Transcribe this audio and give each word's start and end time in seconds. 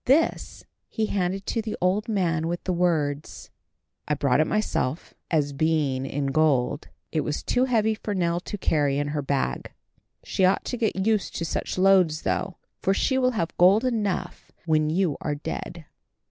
This 0.05 0.63
he 0.89 1.05
handed 1.05 1.45
to 1.45 1.61
the 1.61 1.77
old 1.79 2.09
man 2.09 2.47
with 2.47 2.63
the 2.63 2.73
words, 2.73 3.51
"I 4.07 4.15
brought 4.15 4.39
it 4.39 4.47
myself, 4.47 5.13
as, 5.29 5.53
being 5.53 6.07
in 6.07 6.25
gold, 6.31 6.87
it 7.11 7.21
was 7.21 7.43
too 7.43 7.65
heavy 7.65 7.93
for 7.93 8.15
Nell 8.15 8.39
to 8.39 8.57
carry 8.57 8.97
in 8.97 9.09
her 9.09 9.21
bag. 9.21 9.71
She 10.23 10.43
ought 10.43 10.65
to 10.65 10.77
get 10.77 11.05
used 11.05 11.35
to 11.35 11.45
such 11.45 11.77
loads 11.77 12.23
though, 12.23 12.57
for 12.81 12.95
she 12.95 13.19
will 13.19 13.33
have 13.37 13.55
gold 13.59 13.85
enough 13.85 14.51
when 14.65 14.89
you 14.89 15.17
are 15.21 15.35
dead." 15.35 15.85